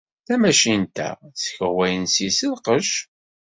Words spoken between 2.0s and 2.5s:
syes